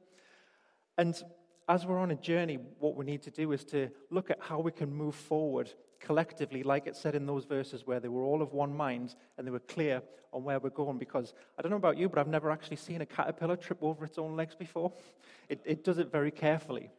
And 0.97 1.21
as 1.69 1.85
we're 1.85 1.99
on 1.99 2.09
a 2.09 2.15
journey, 2.15 2.57
what 2.79 2.95
we 2.95 3.05
need 3.05 3.21
to 3.21 3.31
do 3.31 3.51
is 3.51 3.63
to 3.63 3.89
look 4.09 4.31
at 4.31 4.39
how 4.41 4.59
we 4.59 4.71
can 4.71 4.91
move 4.91 5.13
forward 5.13 5.71
collectively, 5.99 6.63
like 6.63 6.87
it 6.87 6.95
said 6.95 7.13
in 7.13 7.27
those 7.27 7.45
verses 7.45 7.85
where 7.85 7.99
they 7.99 8.07
were 8.07 8.23
all 8.23 8.41
of 8.41 8.53
one 8.53 8.75
mind 8.75 9.13
and 9.37 9.45
they 9.45 9.51
were 9.51 9.59
clear 9.59 10.01
on 10.33 10.43
where 10.43 10.59
we're 10.59 10.71
going. 10.71 10.97
Because 10.97 11.35
I 11.57 11.61
don't 11.61 11.69
know 11.69 11.77
about 11.77 11.97
you, 11.97 12.09
but 12.09 12.17
I've 12.17 12.27
never 12.27 12.49
actually 12.49 12.77
seen 12.77 13.01
a 13.01 13.05
caterpillar 13.05 13.55
trip 13.55 13.77
over 13.83 14.03
its 14.03 14.17
own 14.17 14.35
legs 14.35 14.55
before. 14.55 14.91
It, 15.47 15.61
it 15.65 15.83
does 15.83 15.97
it 15.97 16.11
very 16.11 16.29
carefully. 16.29 16.91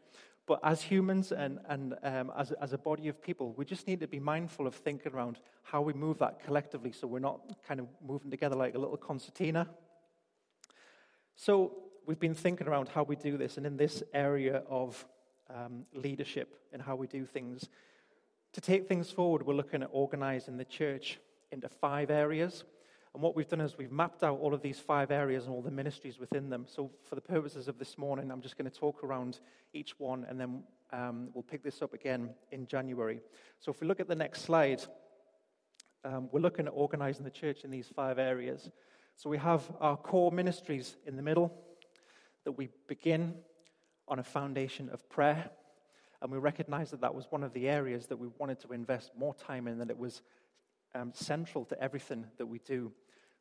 But 0.45 0.59
as 0.65 0.83
humans 0.83 1.31
and, 1.31 1.61
and 1.69 1.95
um, 2.03 2.33
as, 2.37 2.51
as 2.61 2.73
a 2.73 2.79
body 2.79 3.07
of 3.07 3.23
people, 3.23 3.55
we 3.57 3.65
just 3.65 3.87
need 3.87 4.01
to 4.01 4.09
be 4.09 4.19
mindful 4.19 4.67
of 4.67 4.75
thinking 4.75 5.13
around 5.13 5.39
how 5.63 5.81
we 5.83 5.93
move 5.93 6.19
that 6.19 6.43
collectively 6.43 6.91
so 6.91 7.07
we're 7.07 7.21
not 7.21 7.43
kind 7.63 7.79
of 7.79 7.87
moving 8.05 8.29
together 8.29 8.57
like 8.57 8.75
a 8.75 8.79
little 8.79 8.97
concertina. 8.97 9.69
So 11.37 11.90
we've 12.11 12.19
been 12.19 12.35
thinking 12.35 12.67
around 12.67 12.89
how 12.89 13.05
we 13.05 13.15
do 13.15 13.37
this, 13.37 13.57
and 13.57 13.65
in 13.65 13.77
this 13.77 14.03
area 14.13 14.65
of 14.69 15.07
um, 15.49 15.87
leadership 15.95 16.57
and 16.73 16.83
how 16.83 16.97
we 16.97 17.07
do 17.07 17.25
things. 17.25 17.69
To 18.55 18.61
take 18.61 18.89
things 18.89 19.13
forward, 19.13 19.47
we're 19.47 19.55
looking 19.55 19.85
at 19.85 19.91
organizing 19.93 20.57
the 20.57 20.65
church 20.65 21.21
into 21.53 21.69
five 21.69 22.11
areas. 22.11 22.65
And 23.15 23.23
what 23.23 23.37
we've 23.37 23.47
done 23.47 23.61
is 23.61 23.79
we've 23.79 23.93
mapped 23.93 24.25
out 24.25 24.41
all 24.41 24.53
of 24.53 24.61
these 24.61 24.81
five 24.81 25.13
areas 25.13 25.45
and 25.45 25.55
all 25.55 25.63
the 25.63 25.71
ministries 25.71 26.19
within 26.19 26.51
them. 26.51 26.65
So, 26.67 26.91
for 27.05 27.15
the 27.15 27.21
purposes 27.21 27.69
of 27.69 27.79
this 27.79 27.97
morning, 27.97 28.33
I'm 28.33 28.43
just 28.43 28.59
going 28.59 28.69
to 28.69 28.77
talk 28.77 29.05
around 29.05 29.39
each 29.73 29.97
one 30.01 30.27
and 30.29 30.41
then 30.41 30.65
um, 30.93 31.29
we'll 31.33 31.45
pick 31.45 31.63
this 31.63 31.81
up 31.81 31.95
again 31.95 32.31
in 32.51 32.67
January. 32.67 33.21
So, 33.61 33.71
if 33.71 33.81
we 33.81 33.87
look 33.87 34.01
at 34.01 34.09
the 34.09 34.17
next 34.17 34.43
slide, 34.43 34.83
um, 36.05 36.29
we're 36.33 36.41
looking 36.41 36.67
at 36.67 36.73
organizing 36.75 37.23
the 37.23 37.31
church 37.31 37.63
in 37.63 37.71
these 37.71 37.87
five 37.95 38.19
areas. 38.19 38.69
So, 39.15 39.31
we 39.31 39.39
have 39.39 39.63
our 39.81 39.97
core 39.97 40.33
ministries 40.33 40.97
in 41.07 41.15
the 41.15 41.23
middle 41.23 41.57
that 42.45 42.53
we 42.53 42.69
begin 42.87 43.35
on 44.09 44.19
a 44.19 44.25
foundation 44.25 44.89
of 44.91 45.09
prayer. 45.09 45.51
And 46.23 46.31
we 46.31 46.39
recognize 46.39 46.91
that 46.91 47.01
that 47.01 47.15
was 47.15 47.27
one 47.31 47.43
of 47.43 47.53
the 47.53 47.69
areas 47.69 48.07
that 48.07 48.19
we 48.19 48.29
wanted 48.39 48.61
to 48.61 48.73
invest 48.73 49.13
more 49.17 49.35
time 49.35 49.67
in, 49.67 49.79
that 49.79 49.91
it 49.91 49.99
was 49.99 50.23
um, 50.95 51.13
central 51.15 51.65
to 51.67 51.81
everything 51.83 52.27
that 52.37 52.47
we 52.47 52.59
do. 52.59 52.93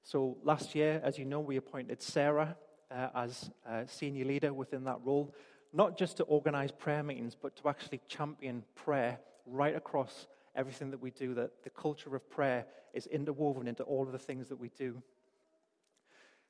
So 0.04 0.38
last 0.44 0.76
year, 0.76 1.02
as 1.04 1.18
you 1.18 1.26
know, 1.26 1.40
we 1.40 1.58
appointed 1.58 2.02
Sarah 2.02 2.56
uh, 2.90 3.08
as 3.16 3.52
senior 3.88 4.26
leader 4.26 4.54
within 4.54 4.86
that 4.86 5.00
role, 5.04 5.36
not 5.74 5.98
just 5.98 6.18
to 6.18 6.24
organize 6.24 6.72
prayer 6.72 7.04
meetings, 7.04 7.36
but 7.40 7.56
to 7.58 7.70
actually 7.70 8.02
champion 8.08 8.64
prayer 8.76 9.20
right 9.46 9.76
across 9.76 10.28
everything 10.56 10.92
that 10.92 11.02
we 11.02 11.12
do, 11.12 11.34
that 11.34 11.64
the 11.64 11.70
culture 11.70 12.16
of 12.16 12.30
prayer 12.30 12.66
is 12.94 13.08
interwoven 13.08 13.68
into 13.68 13.84
all 13.84 14.04
of 14.04 14.12
the 14.12 14.20
things 14.20 14.48
that 14.50 14.60
we 14.60 14.70
do. 14.70 15.02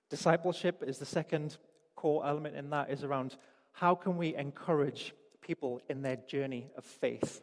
Discipleship 0.10 0.84
is 0.86 0.98
the 0.98 1.06
second 1.06 1.58
core 2.00 2.26
element 2.26 2.56
in 2.56 2.70
that, 2.70 2.90
is 2.90 3.04
around 3.04 3.36
how 3.74 3.94
can 3.94 4.16
we 4.16 4.34
encourage 4.34 5.14
people 5.42 5.82
in 5.90 6.02
their 6.02 6.16
journey 6.16 6.68
of 6.78 6.86
faith? 6.86 7.42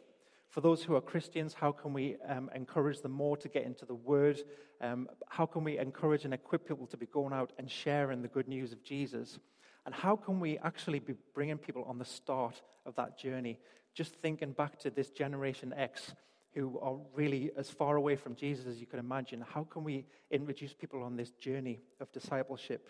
For 0.48 0.62
those 0.62 0.82
who 0.82 0.94
are 0.94 1.02
Christians, 1.02 1.52
how 1.52 1.72
can 1.72 1.92
we 1.92 2.16
um, 2.26 2.48
encourage 2.54 3.02
them 3.02 3.12
more 3.12 3.36
to 3.36 3.48
get 3.48 3.64
into 3.64 3.84
the 3.84 3.94
Word? 3.94 4.40
Um, 4.80 5.08
how 5.28 5.44
can 5.44 5.62
we 5.62 5.76
encourage 5.76 6.24
and 6.24 6.32
equip 6.32 6.66
people 6.66 6.86
to 6.86 6.96
be 6.96 7.04
going 7.04 7.34
out 7.34 7.52
and 7.58 7.70
sharing 7.70 8.22
the 8.22 8.28
good 8.28 8.48
news 8.48 8.72
of 8.72 8.82
Jesus? 8.82 9.38
And 9.84 9.94
how 9.94 10.16
can 10.16 10.40
we 10.40 10.56
actually 10.58 11.00
be 11.00 11.12
bringing 11.34 11.58
people 11.58 11.84
on 11.84 11.98
the 11.98 12.06
start 12.06 12.62
of 12.86 12.96
that 12.96 13.18
journey? 13.18 13.58
Just 13.92 14.14
thinking 14.16 14.52
back 14.52 14.78
to 14.78 14.90
this 14.90 15.10
Generation 15.10 15.74
X 15.76 16.14
who 16.54 16.78
are 16.80 16.96
really 17.14 17.50
as 17.58 17.68
far 17.68 17.96
away 17.96 18.16
from 18.16 18.34
Jesus 18.34 18.64
as 18.66 18.80
you 18.80 18.86
can 18.86 19.00
imagine, 19.00 19.44
how 19.46 19.64
can 19.64 19.84
we 19.84 20.06
introduce 20.30 20.72
people 20.72 21.02
on 21.02 21.14
this 21.14 21.32
journey 21.32 21.80
of 22.00 22.10
discipleship? 22.12 22.88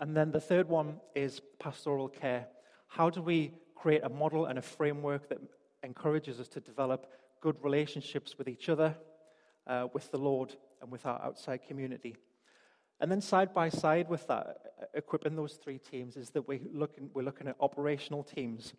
And 0.00 0.16
then 0.16 0.30
the 0.30 0.40
third 0.40 0.68
one 0.68 1.00
is 1.14 1.40
pastoral 1.58 2.08
care. 2.08 2.46
How 2.86 3.10
do 3.10 3.20
we 3.20 3.52
create 3.74 4.02
a 4.04 4.08
model 4.08 4.46
and 4.46 4.58
a 4.58 4.62
framework 4.62 5.28
that 5.28 5.38
encourages 5.82 6.40
us 6.40 6.48
to 6.48 6.60
develop 6.60 7.06
good 7.40 7.56
relationships 7.62 8.36
with 8.36 8.48
each 8.48 8.68
other, 8.68 8.96
uh, 9.66 9.86
with 9.92 10.10
the 10.10 10.18
Lord, 10.18 10.54
and 10.80 10.90
with 10.90 11.06
our 11.06 11.20
outside 11.22 11.60
community. 11.66 12.16
And 13.00 13.10
then, 13.10 13.20
side 13.20 13.54
by 13.54 13.68
side 13.68 14.08
with 14.08 14.26
that, 14.26 14.56
equipping 14.94 15.36
those 15.36 15.54
three 15.54 15.78
teams, 15.78 16.16
is 16.16 16.30
that 16.30 16.48
we're 16.48 16.60
looking, 16.72 17.10
we're 17.14 17.22
looking 17.22 17.46
at 17.46 17.56
operational 17.60 18.24
teams. 18.24 18.74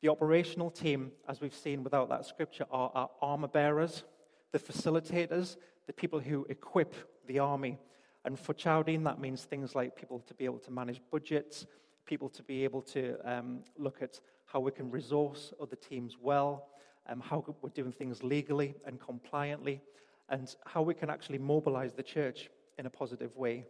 The 0.00 0.08
operational 0.08 0.70
team, 0.70 1.12
as 1.28 1.40
we've 1.40 1.54
seen 1.54 1.82
without 1.84 2.08
that 2.08 2.24
scripture, 2.24 2.64
are 2.70 2.90
our 2.94 3.10
armor 3.20 3.48
bearers, 3.48 4.04
the 4.52 4.58
facilitators, 4.58 5.56
the 5.86 5.92
people 5.92 6.20
who 6.20 6.46
equip 6.48 6.94
the 7.26 7.38
army. 7.38 7.78
And 8.24 8.38
for 8.38 8.54
Chowdene, 8.54 9.04
that 9.04 9.20
means 9.20 9.44
things 9.44 9.74
like 9.74 9.96
people 9.96 10.18
to 10.20 10.34
be 10.34 10.44
able 10.44 10.58
to 10.60 10.70
manage 10.70 11.00
budgets, 11.10 11.66
people 12.06 12.28
to 12.30 12.42
be 12.42 12.64
able 12.64 12.82
to 12.82 13.16
um, 13.24 13.60
look 13.76 14.00
at 14.02 14.20
how 14.46 14.60
we 14.60 14.70
can 14.70 14.90
resource 14.90 15.52
other 15.60 15.76
teams 15.76 16.16
well, 16.20 16.68
um, 17.08 17.20
how 17.20 17.44
we're 17.60 17.68
doing 17.70 17.92
things 17.92 18.22
legally 18.22 18.74
and 18.86 18.98
compliantly, 19.00 19.80
and 20.28 20.56
how 20.64 20.80
we 20.80 20.94
can 20.94 21.10
actually 21.10 21.38
mobilize 21.38 21.92
the 21.92 22.02
church 22.02 22.48
in 22.78 22.86
a 22.86 22.90
positive 22.90 23.36
way. 23.36 23.66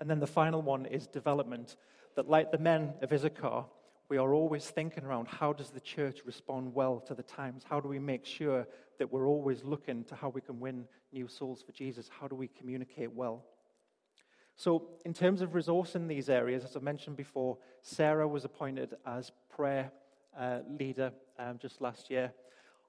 And 0.00 0.08
then 0.08 0.20
the 0.20 0.26
final 0.26 0.62
one 0.62 0.86
is 0.86 1.06
development. 1.06 1.76
That, 2.16 2.28
like 2.28 2.50
the 2.50 2.58
men 2.58 2.94
of 3.02 3.12
Issachar, 3.12 3.64
we 4.08 4.16
are 4.16 4.32
always 4.32 4.64
thinking 4.64 5.04
around 5.04 5.28
how 5.28 5.52
does 5.52 5.70
the 5.70 5.80
church 5.80 6.20
respond 6.24 6.74
well 6.74 7.00
to 7.00 7.14
the 7.14 7.22
times? 7.22 7.62
How 7.68 7.78
do 7.78 7.88
we 7.88 7.98
make 7.98 8.24
sure 8.24 8.66
that 8.98 9.12
we're 9.12 9.28
always 9.28 9.64
looking 9.64 10.04
to 10.04 10.14
how 10.14 10.30
we 10.30 10.40
can 10.40 10.60
win 10.60 10.86
new 11.12 11.28
souls 11.28 11.62
for 11.62 11.72
Jesus? 11.72 12.08
How 12.20 12.26
do 12.26 12.34
we 12.34 12.48
communicate 12.48 13.12
well? 13.12 13.44
So, 14.56 14.88
in 15.04 15.12
terms 15.12 15.40
of 15.40 15.50
resourcing 15.50 16.08
these 16.08 16.28
areas, 16.28 16.64
as 16.64 16.74
I 16.74 16.80
mentioned 16.80 17.16
before, 17.16 17.58
Sarah 17.82 18.26
was 18.26 18.44
appointed 18.44 18.94
as 19.06 19.30
prayer 19.54 19.92
uh, 20.36 20.60
leader 20.68 21.12
um, 21.38 21.58
just 21.58 21.80
last 21.80 22.10
year. 22.10 22.32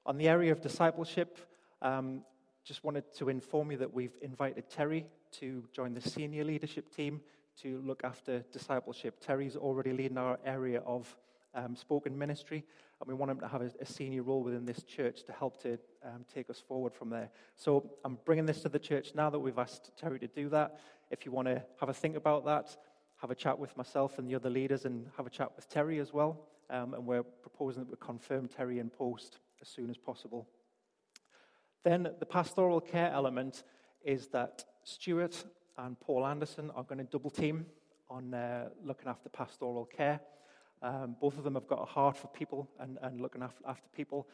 On 0.06 0.18
the 0.18 0.28
area 0.28 0.52
of 0.52 0.62
discipleship, 0.62 1.38
um, 1.82 2.22
just 2.64 2.84
wanted 2.84 3.04
to 3.18 3.30
inform 3.30 3.72
you 3.72 3.78
that 3.78 3.94
we've 3.94 4.16
invited 4.22 4.70
Terry 4.70 5.06
to 5.34 5.64
join 5.74 5.94
the 5.94 6.02
senior 6.02 6.44
leadership 6.44 6.96
team 6.96 7.22
to 7.62 7.82
look 7.86 8.04
after 8.04 8.39
discipleship. 8.51 9.20
Terry's 9.20 9.56
already 9.56 9.92
leading 9.92 10.18
our 10.18 10.39
area 10.46 10.82
of 10.86 11.16
um, 11.54 11.75
spoken 11.75 12.18
ministry, 12.18 12.63
and 13.00 13.08
we 13.08 13.13
want 13.13 13.32
him 13.32 13.39
to 13.39 13.48
have 13.48 13.62
a, 13.62 13.72
a, 13.82 13.86
senior 13.86 14.24
role 14.24 14.44
within 14.44 14.66
this 14.66 14.84
church 14.84 15.24
to 15.24 15.32
help 15.32 15.62
to 15.63 15.80
um, 16.06 16.25
take 16.34 16.50
us 16.50 16.60
forward 16.60 16.94
from 16.94 17.10
there. 17.10 17.30
So 17.56 17.92
I'm 18.06 18.18
bringing 18.24 18.46
this 18.46 18.62
to 18.62 18.70
the 18.70 18.80
church 18.80 19.13
now 19.16 19.30
that 19.30 19.39
we've 19.39 19.58
asked 19.58 19.92
Terry 19.98 20.20
to 20.20 20.28
do 20.28 20.50
that. 20.50 20.80
If 21.10 21.25
you 21.25 21.32
want 21.32 21.48
to 21.48 21.63
have 21.80 21.89
a 21.89 21.94
think 21.94 22.16
about 22.16 22.46
that, 22.46 22.78
have 23.22 23.32
a 23.32 23.36
chat 23.36 23.58
with 23.58 23.75
myself 23.75 24.20
and 24.20 24.30
the 24.30 24.36
other 24.36 24.50
leaders, 24.50 24.86
and 24.86 25.08
have 25.18 25.25
a 25.25 25.32
chat 25.32 25.51
with 25.56 25.68
Terry 25.70 26.00
as 26.00 26.13
well. 26.13 26.48
Um, 26.70 26.94
and 26.94 27.06
we're 27.06 27.24
proposing 27.24 27.84
that 27.84 27.89
we 27.89 27.98
confirm 28.00 28.48
Terry 28.48 28.80
in 28.80 28.89
post 28.89 29.39
as 29.62 29.68
soon 29.68 29.89
as 29.89 29.98
possible. 29.98 30.48
Then 31.84 32.10
the 32.20 32.25
pastoral 32.25 32.80
care 32.80 33.12
element 33.12 33.63
is 34.04 34.28
that 34.28 34.66
Stuart 34.84 35.46
and 35.86 36.00
Paul 36.00 36.25
Anderson 36.25 36.71
are 36.75 36.83
going 36.83 36.98
to 36.98 37.05
double 37.05 37.29
team 37.29 37.65
on 38.09 38.33
uh, 38.33 38.69
looking 38.83 39.07
after 39.07 39.29
pastoral 39.29 39.86
care. 39.86 40.19
Um, 40.81 41.15
both 41.19 41.38
of 41.38 41.43
them 41.43 41.55
have 41.55 41.67
got 41.67 41.81
a 41.81 41.86
heart 41.86 42.17
for 42.17 42.27
people 42.27 42.69
and, 42.79 42.98
and 43.01 43.21
looking 43.21 43.41
after, 43.41 43.63
after 43.67 43.88
people. 43.95 44.27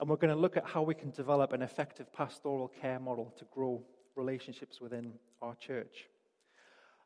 And 0.00 0.08
we're 0.08 0.16
going 0.16 0.34
to 0.34 0.40
look 0.40 0.56
at 0.56 0.64
how 0.64 0.82
we 0.82 0.94
can 0.94 1.10
develop 1.10 1.52
an 1.52 1.62
effective 1.62 2.12
pastoral 2.12 2.68
care 2.80 3.00
model 3.00 3.34
to 3.38 3.44
grow 3.52 3.82
relationships 4.16 4.80
within 4.80 5.12
our 5.40 5.54
church. 5.56 6.08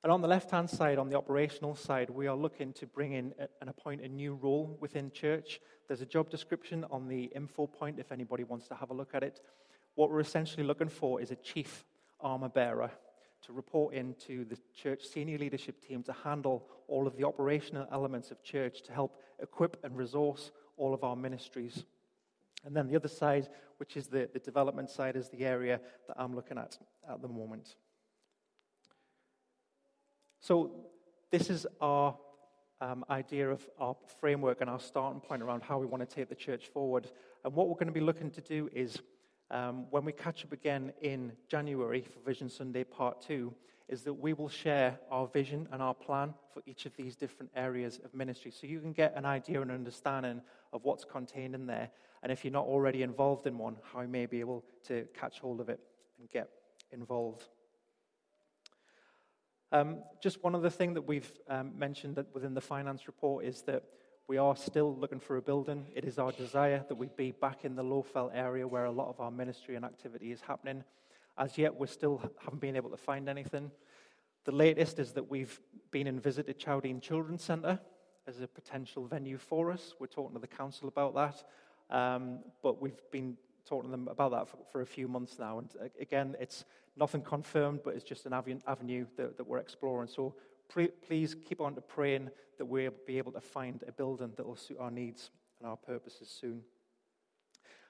And 0.02 0.12
on 0.12 0.20
the 0.20 0.28
left 0.28 0.50
hand 0.50 0.68
side, 0.68 0.98
on 0.98 1.08
the 1.08 1.16
operational 1.16 1.74
side, 1.74 2.10
we 2.10 2.26
are 2.26 2.36
looking 2.36 2.72
to 2.74 2.86
bring 2.86 3.12
in 3.12 3.34
and 3.60 3.70
appoint 3.70 4.02
a 4.02 4.08
new 4.08 4.34
role 4.34 4.76
within 4.80 5.10
church. 5.10 5.60
There's 5.88 6.02
a 6.02 6.06
job 6.06 6.30
description 6.30 6.84
on 6.90 7.08
the 7.08 7.24
info 7.34 7.66
point 7.66 7.98
if 7.98 8.12
anybody 8.12 8.44
wants 8.44 8.68
to 8.68 8.74
have 8.74 8.90
a 8.90 8.94
look 8.94 9.14
at 9.14 9.22
it. 9.22 9.40
What 9.94 10.10
we're 10.10 10.20
essentially 10.20 10.64
looking 10.64 10.88
for 10.88 11.20
is 11.20 11.30
a 11.30 11.36
chief 11.36 11.84
armor 12.20 12.48
bearer 12.48 12.90
to 13.44 13.52
report 13.52 13.94
into 13.94 14.44
the 14.44 14.58
church 14.74 15.06
senior 15.06 15.38
leadership 15.38 15.80
team 15.86 16.02
to 16.04 16.12
handle 16.12 16.66
all 16.88 17.06
of 17.06 17.16
the 17.16 17.24
operational 17.24 17.86
elements 17.92 18.30
of 18.30 18.42
church 18.42 18.82
to 18.82 18.92
help 18.92 19.20
equip 19.40 19.82
and 19.84 19.96
resource 19.96 20.50
all 20.76 20.94
of 20.94 21.04
our 21.04 21.16
ministries. 21.16 21.84
And 22.64 22.74
then 22.74 22.88
the 22.88 22.96
other 22.96 23.08
side, 23.08 23.48
which 23.78 23.96
is 23.96 24.08
the, 24.08 24.28
the 24.32 24.40
development 24.40 24.90
side, 24.90 25.16
is 25.16 25.28
the 25.28 25.44
area 25.44 25.80
that 26.08 26.16
I'm 26.18 26.34
looking 26.34 26.58
at 26.58 26.78
at 27.08 27.22
the 27.22 27.28
moment. 27.28 27.76
So, 30.40 30.72
this 31.30 31.50
is 31.50 31.66
our 31.80 32.16
um, 32.80 33.04
idea 33.10 33.50
of 33.50 33.66
our 33.78 33.96
framework 34.20 34.60
and 34.60 34.70
our 34.70 34.80
starting 34.80 35.20
point 35.20 35.42
around 35.42 35.62
how 35.62 35.78
we 35.78 35.86
want 35.86 36.08
to 36.08 36.14
take 36.14 36.28
the 36.28 36.34
church 36.34 36.68
forward. 36.68 37.08
And 37.44 37.54
what 37.54 37.68
we're 37.68 37.74
going 37.74 37.86
to 37.86 37.92
be 37.92 38.00
looking 38.00 38.30
to 38.32 38.40
do 38.40 38.68
is 38.72 38.98
um, 39.50 39.86
when 39.90 40.04
we 40.04 40.12
catch 40.12 40.44
up 40.44 40.52
again 40.52 40.92
in 41.00 41.32
January 41.48 42.02
for 42.02 42.18
Vision 42.20 42.48
Sunday 42.48 42.84
Part 42.84 43.20
2, 43.22 43.54
is 43.88 44.02
that 44.02 44.14
we 44.14 44.32
will 44.32 44.48
share 44.48 44.98
our 45.10 45.28
vision 45.28 45.68
and 45.70 45.80
our 45.80 45.94
plan 45.94 46.34
for 46.52 46.60
each 46.66 46.86
of 46.86 46.96
these 46.96 47.14
different 47.14 47.52
areas 47.54 48.00
of 48.04 48.12
ministry. 48.14 48.50
So 48.50 48.66
you 48.66 48.80
can 48.80 48.92
get 48.92 49.14
an 49.16 49.24
idea 49.24 49.62
and 49.62 49.70
understanding 49.70 50.42
of 50.72 50.84
what's 50.84 51.04
contained 51.04 51.54
in 51.54 51.66
there. 51.66 51.90
And 52.22 52.32
if 52.32 52.44
you're 52.44 52.52
not 52.52 52.66
already 52.66 53.02
involved 53.02 53.46
in 53.46 53.56
one, 53.58 53.76
how 53.92 54.00
you 54.00 54.08
may 54.08 54.26
be 54.26 54.40
able 54.40 54.64
to 54.88 55.06
catch 55.14 55.38
hold 55.38 55.60
of 55.60 55.68
it 55.68 55.78
and 56.18 56.28
get 56.30 56.50
involved. 56.90 57.44
Um, 59.70 59.98
just 60.20 60.42
one 60.42 60.54
other 60.54 60.70
thing 60.70 60.94
that 60.94 61.02
we've 61.02 61.30
um, 61.48 61.78
mentioned 61.78 62.16
that 62.16 62.32
within 62.34 62.54
the 62.54 62.60
finance 62.60 63.06
report 63.06 63.44
is 63.44 63.62
that 63.62 63.84
we 64.28 64.38
are 64.38 64.56
still 64.56 64.96
looking 64.96 65.20
for 65.20 65.36
a 65.36 65.42
building. 65.42 65.86
It 65.94 66.04
is 66.04 66.18
our 66.18 66.32
desire 66.32 66.84
that 66.88 66.96
we 66.96 67.08
be 67.16 67.30
back 67.30 67.64
in 67.64 67.76
the 67.76 67.82
Low 67.82 68.02
Fell 68.02 68.30
area 68.34 68.66
where 68.66 68.84
a 68.84 68.90
lot 68.90 69.08
of 69.08 69.20
our 69.20 69.30
ministry 69.30 69.76
and 69.76 69.84
activity 69.84 70.32
is 70.32 70.40
happening. 70.40 70.82
As 71.38 71.56
yet, 71.56 71.76
we 71.76 71.86
still 71.86 72.20
haven't 72.42 72.60
been 72.60 72.74
able 72.74 72.90
to 72.90 72.96
find 72.96 73.28
anything. 73.28 73.70
The 74.44 74.52
latest 74.52 74.98
is 74.98 75.12
that 75.12 75.30
we've 75.30 75.60
been 75.92 76.08
and 76.08 76.20
visited 76.20 76.58
Chowdene 76.58 77.00
Children's 77.00 77.44
Centre 77.44 77.78
as 78.26 78.40
a 78.40 78.48
potential 78.48 79.06
venue 79.06 79.38
for 79.38 79.70
us. 79.70 79.94
We're 80.00 80.08
talking 80.08 80.34
to 80.34 80.40
the 80.40 80.48
council 80.48 80.88
about 80.88 81.14
that. 81.14 81.96
Um, 81.96 82.40
but 82.64 82.82
we've 82.82 83.00
been 83.12 83.36
talking 83.64 83.88
to 83.88 83.90
them 83.92 84.08
about 84.08 84.32
that 84.32 84.48
for, 84.48 84.56
for, 84.72 84.80
a 84.80 84.86
few 84.86 85.06
months 85.06 85.38
now. 85.38 85.60
And 85.60 85.68
again, 86.00 86.34
it's 86.40 86.64
nothing 86.96 87.22
confirmed, 87.22 87.80
but 87.84 87.94
it's 87.94 88.04
just 88.04 88.26
an 88.26 88.32
avenue 88.32 89.06
that, 89.16 89.36
that 89.36 89.46
we're 89.46 89.58
exploring. 89.58 90.08
So 90.08 90.34
please 90.68 91.34
keep 91.34 91.60
on 91.60 91.74
to 91.74 91.80
praying 91.80 92.30
that 92.58 92.66
we'll 92.66 92.92
be 93.06 93.18
able 93.18 93.32
to 93.32 93.40
find 93.40 93.82
a 93.86 93.92
building 93.92 94.32
that 94.36 94.46
will 94.46 94.56
suit 94.56 94.78
our 94.80 94.90
needs 94.90 95.30
and 95.60 95.68
our 95.68 95.76
purposes 95.76 96.28
soon. 96.28 96.62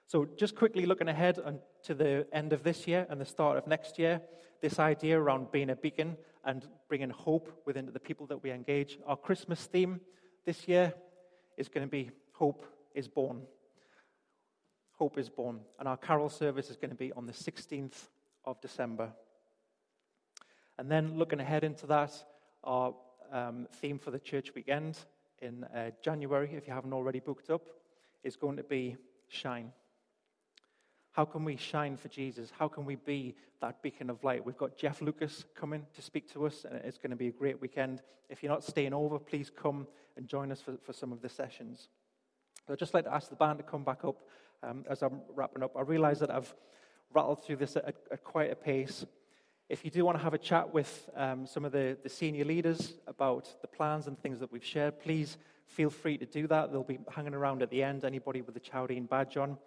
So, 0.09 0.25
just 0.37 0.55
quickly 0.55 0.87
looking 0.87 1.09
ahead 1.09 1.39
to 1.85 1.95
the 1.95 2.27
end 2.33 2.53
of 2.53 2.63
this 2.63 2.87
year 2.87 3.07
and 3.11 3.21
the 3.21 3.25
start 3.25 3.59
of 3.59 3.67
next 3.67 3.99
year, 3.99 4.21
this 4.61 4.79
idea 4.79 5.21
around 5.21 5.51
being 5.51 5.71
a 5.71 5.77
beacon 5.77 6.17
and 6.45 6.67
bringing 6.89 7.11
hope 7.11 7.63
within 7.67 7.91
the 7.93 7.99
people 7.99 8.27
that 8.29 8.43
we 8.43 8.53
engage. 8.53 8.99
Our 9.07 9.17
Christmas 9.17 9.65
theme 9.67 10.01
this 10.45 10.69
year 10.69 10.95
is 11.57 11.69
going 11.69 11.87
to 11.87 11.91
be 11.91 12.11
Hope 12.33 12.65
is 12.95 13.09
Born. 13.09 13.43
Hope 14.93 15.19
is 15.19 15.29
Born. 15.29 15.61
And 15.79 15.89
our 15.89 15.97
carol 15.97 16.29
service 16.29 16.71
is 16.71 16.77
going 16.77 16.91
to 16.91 16.97
be 16.97 17.13
on 17.13 17.27
the 17.27 17.33
16th 17.33 18.09
of 18.45 18.61
December. 18.61 19.13
And 20.79 20.91
then 20.91 21.17
looking 21.17 21.41
ahead 21.41 21.65
into 21.65 21.87
that, 21.89 22.13
our 22.67 22.95
um, 23.33 23.67
theme 23.73 23.99
for 23.99 24.11
the 24.11 24.19
church 24.19 24.55
weekend 24.55 24.99
in 25.41 25.65
uh, 25.65 25.91
January, 26.03 26.51
if 26.55 26.67
you 26.67 26.73
haven't 26.75 26.93
already 26.93 27.21
booked 27.21 27.51
up, 27.51 27.63
is 28.25 28.37
going 28.37 28.57
to 28.57 28.65
be 28.65 28.97
Shine. 29.29 29.73
How 31.13 31.25
can 31.25 31.45
we 31.45 31.57
shine 31.57 31.97
for 31.97 32.09
Jesus? 32.09 32.53
How 32.59 32.69
can 32.69 32.85
we 32.85 32.97
be 32.97 33.35
that 33.63 33.83
beacon 33.83 34.11
of 34.11 34.23
light? 34.23 34.45
We've 34.45 34.57
got 34.57 34.77
Jeff 34.77 35.01
Lucas 35.01 35.47
coming 35.55 35.87
to 35.95 36.03
speak 36.03 36.31
to 36.35 36.45
us, 36.45 36.67
and 36.69 36.79
it's 36.85 36.99
going 36.99 37.11
to 37.11 37.17
be 37.17 37.29
a 37.29 37.33
great 37.33 37.61
weekend. 37.61 38.03
If 38.29 38.43
you're 38.43 38.53
not 38.53 38.63
staying 38.63 38.93
over, 38.93 39.19
please 39.19 39.51
come 39.51 39.87
and 40.17 40.29
join 40.29 40.53
us 40.53 40.61
for, 40.61 40.77
for 40.85 40.93
some 40.93 41.13
of 41.13 41.23
the 41.23 41.29
sessions. 41.29 41.89
I'd 42.69 42.79
just 42.79 42.93
like 42.93 43.05
to 43.05 43.15
ask 43.15 43.31
the 43.31 43.37
band 43.37 43.59
to 43.59 43.65
come 43.65 43.83
back 43.83 44.05
up 44.05 44.17
um, 44.63 44.85
as 44.91 45.03
I'm 45.03 45.23
wrapping 45.35 45.63
up. 45.63 45.77
I 45.77 45.81
realize 45.83 46.21
that 46.21 46.31
I've 46.31 46.55
rattled 47.15 47.45
through 47.45 47.57
this 47.57 47.77
at, 47.77 47.97
at 48.11 48.23
quite 48.23 48.51
a 48.51 48.57
pace. 48.57 49.07
If 49.69 49.85
you 49.85 49.91
do 49.91 50.05
want 50.05 50.17
to 50.17 50.23
have 50.23 50.33
a 50.33 50.39
chat 50.39 50.73
with 50.73 51.11
um, 51.17 51.45
some 51.45 51.65
of 51.65 51.73
the, 51.73 51.97
the 52.01 52.09
senior 52.09 52.45
leaders 52.45 52.95
about 53.09 53.53
the 53.63 53.67
plans 53.67 54.07
and 54.07 54.17
things 54.17 54.39
that 54.39 54.53
we've 54.53 54.65
shared, 54.65 55.01
please 55.01 55.39
feel 55.67 55.91
free 55.91 56.17
to 56.19 56.25
do 56.25 56.47
that. 56.47 56.71
They'll 56.71 56.85
be 56.85 57.01
hanging 57.11 57.35
around 57.35 57.63
at 57.63 57.71
the 57.71 57.83
end, 57.83 58.05
anybody 58.05 58.43
with 58.43 58.55
the 58.55 58.61
Chowdene 58.61 59.09
badge 59.09 59.37
on. 59.37 59.59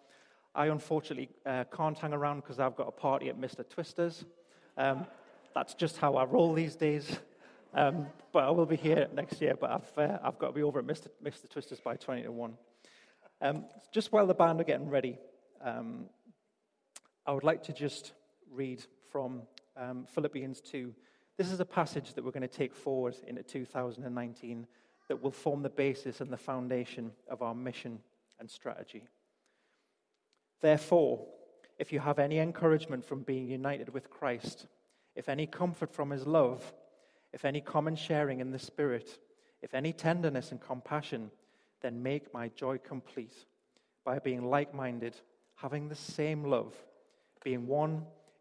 I 0.56 0.68
unfortunately 0.68 1.28
uh, 1.46 1.66
can't 1.76 1.98
hang 1.98 2.14
around 2.14 2.38
because 2.38 2.62
I've 2.62 2.78
got 2.78 2.88
a 2.88 2.92
party 2.92 3.28
at 3.28 3.38
Mr. 3.38 3.68
Twister's. 3.68 4.24
Um, 4.78 5.06
that's 5.54 5.74
just 5.74 5.98
how 5.98 6.16
I 6.16 6.24
roll 6.24 6.54
these 6.54 6.78
days. 6.78 7.20
Um, 7.74 8.08
but 8.32 8.46
I 8.46 8.52
will 8.52 8.66
be 8.66 8.78
here 8.78 9.10
next 9.14 9.42
year, 9.42 9.56
but 9.60 9.70
I've, 9.70 9.98
uh, 9.98 10.18
I've 10.24 10.40
got 10.40 10.48
to 10.48 10.54
be 10.54 10.64
over 10.64 10.80
at 10.80 10.86
Mr. 10.86 11.08
Mr. 11.22 11.50
Twister's 11.50 11.82
by 11.82 11.98
20 11.98 12.24
to 12.24 12.32
1. 12.32 12.54
Um, 13.42 13.66
just 13.94 14.14
while 14.14 14.28
the 14.28 14.34
band 14.34 14.62
are 14.62 14.64
getting 14.64 14.90
ready, 14.90 15.18
um, 15.62 16.06
I 17.26 17.34
would 17.34 17.44
like 17.44 17.64
to 17.64 17.74
just 17.74 18.14
read 18.50 18.82
from 19.12 19.42
um, 19.78 20.06
Philippians 20.14 20.62
2. 20.62 20.94
This 21.38 21.52
is 21.52 21.60
a 21.60 21.66
passage 21.66 22.14
that 22.14 22.24
we're 22.24 22.32
going 22.32 22.42
to 22.42 22.48
take 22.48 22.76
forward 22.76 23.16
into 23.28 23.44
2019 23.44 24.68
that 25.08 25.22
will 25.22 25.32
form 25.32 25.64
the 25.64 25.70
basis 25.70 26.22
and 26.22 26.32
the 26.32 26.38
foundation 26.38 27.12
of 27.30 27.42
our 27.42 27.56
mission 27.56 28.00
and 28.40 28.50
strategy. 28.50 29.04
Therefore, 30.62 31.26
if 31.78 31.94
you 31.94 32.00
have 32.00 32.20
any 32.20 32.40
encouragement 32.40 33.06
from 33.06 33.22
being 33.22 33.48
united 33.48 33.90
with 33.94 34.10
Christ, 34.10 34.68
if 35.16 35.30
any 35.30 35.48
comfort 35.48 35.94
from 35.94 36.10
his 36.10 36.28
love, 36.28 36.74
if 37.34 37.46
any 37.46 37.62
common 37.62 37.96
sharing 37.96 38.40
in 38.40 38.52
the 38.52 38.60
Spirit, 38.60 39.18
if 39.62 39.74
any 39.74 39.94
tenderness 39.94 40.52
and 40.52 40.60
compassion, 40.60 41.32
then 41.82 42.04
make 42.04 42.34
my 42.34 42.50
joy 42.50 42.78
complete 42.78 43.46
by 44.04 44.20
being 44.20 44.46
like 44.46 44.74
minded, 44.74 45.16
having 45.56 45.88
the 45.88 45.96
same 45.96 46.44
love, 46.44 46.74
being 47.44 47.68
one 47.68 48.06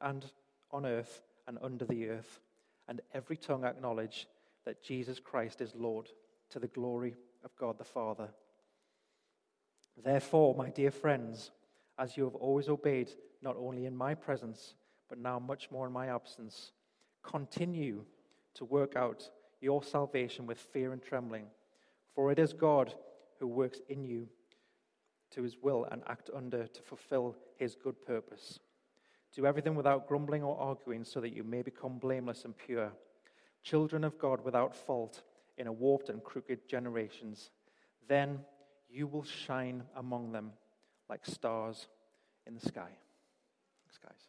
and 0.00 0.24
on 0.70 0.86
earth 0.86 1.22
and 1.46 1.58
under 1.62 1.84
the 1.84 2.08
earth, 2.08 2.40
and 2.88 3.00
every 3.14 3.36
tongue 3.36 3.64
acknowledge 3.64 4.26
that 4.64 4.82
Jesus 4.82 5.18
Christ 5.18 5.60
is 5.60 5.74
Lord 5.74 6.08
to 6.50 6.58
the 6.58 6.68
glory 6.68 7.14
of 7.44 7.56
God 7.56 7.78
the 7.78 7.84
Father. 7.84 8.28
Therefore, 10.02 10.54
my 10.54 10.70
dear 10.70 10.90
friends, 10.90 11.50
as 11.98 12.16
you 12.16 12.24
have 12.24 12.34
always 12.34 12.68
obeyed, 12.68 13.10
not 13.42 13.56
only 13.58 13.86
in 13.86 13.96
my 13.96 14.14
presence, 14.14 14.74
but 15.08 15.18
now 15.18 15.38
much 15.38 15.70
more 15.70 15.86
in 15.86 15.92
my 15.92 16.08
absence, 16.08 16.72
continue 17.22 18.04
to 18.54 18.64
work 18.64 18.96
out 18.96 19.28
your 19.60 19.82
salvation 19.82 20.46
with 20.46 20.58
fear 20.58 20.92
and 20.92 21.02
trembling. 21.02 21.46
For 22.14 22.30
it 22.30 22.38
is 22.38 22.52
God 22.52 22.94
who 23.38 23.46
works 23.46 23.80
in 23.88 24.04
you 24.04 24.28
to 25.30 25.42
his 25.42 25.56
will 25.62 25.86
and 25.90 26.02
act 26.08 26.30
under 26.34 26.66
to 26.66 26.82
fulfill 26.82 27.36
his 27.56 27.74
good 27.74 28.04
purpose. 28.04 28.60
Do 29.34 29.46
everything 29.46 29.76
without 29.76 30.08
grumbling 30.08 30.42
or 30.42 30.58
arguing, 30.58 31.04
so 31.04 31.20
that 31.20 31.32
you 31.32 31.44
may 31.44 31.62
become 31.62 31.98
blameless 31.98 32.44
and 32.44 32.56
pure, 32.58 32.90
children 33.62 34.02
of 34.02 34.18
God 34.18 34.44
without 34.44 34.74
fault 34.74 35.22
in 35.56 35.68
a 35.68 35.72
warped 35.72 36.08
and 36.08 36.24
crooked 36.24 36.68
generations. 36.68 37.50
Then 38.08 38.40
you 38.90 39.06
will 39.06 39.22
shine 39.22 39.84
among 39.96 40.32
them 40.32 40.52
like 41.08 41.24
stars 41.24 41.86
in 42.46 42.54
the 42.54 42.60
sky. 42.60 42.90
Thanks, 43.84 43.98
guys. 44.02 44.28